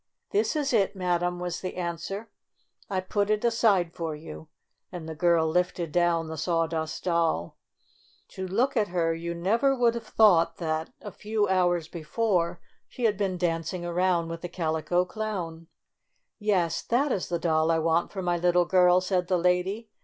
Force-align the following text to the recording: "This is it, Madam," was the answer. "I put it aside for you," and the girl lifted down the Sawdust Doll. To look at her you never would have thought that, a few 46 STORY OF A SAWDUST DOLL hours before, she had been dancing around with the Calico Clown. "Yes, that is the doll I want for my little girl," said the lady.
"This 0.31 0.55
is 0.55 0.73
it, 0.73 0.95
Madam," 0.95 1.39
was 1.39 1.61
the 1.61 1.75
answer. 1.75 2.31
"I 2.89 3.01
put 3.01 3.29
it 3.29 3.45
aside 3.45 3.93
for 3.93 4.15
you," 4.15 4.47
and 4.91 5.07
the 5.07 5.13
girl 5.13 5.47
lifted 5.47 5.91
down 5.91 6.25
the 6.25 6.39
Sawdust 6.39 7.03
Doll. 7.03 7.55
To 8.29 8.47
look 8.47 8.75
at 8.75 8.87
her 8.87 9.13
you 9.13 9.35
never 9.35 9.75
would 9.77 9.93
have 9.93 10.07
thought 10.07 10.57
that, 10.57 10.91
a 11.01 11.11
few 11.11 11.41
46 11.41 11.43
STORY 11.43 11.43
OF 11.43 11.43
A 11.43 11.45
SAWDUST 11.45 11.51
DOLL 11.51 11.61
hours 11.61 11.87
before, 11.87 12.61
she 12.87 13.03
had 13.03 13.17
been 13.19 13.37
dancing 13.37 13.85
around 13.85 14.29
with 14.29 14.41
the 14.41 14.49
Calico 14.49 15.05
Clown. 15.05 15.67
"Yes, 16.39 16.81
that 16.81 17.11
is 17.11 17.29
the 17.29 17.37
doll 17.37 17.69
I 17.69 17.77
want 17.77 18.11
for 18.11 18.23
my 18.23 18.37
little 18.37 18.65
girl," 18.65 19.01
said 19.01 19.27
the 19.27 19.37
lady. 19.37 19.91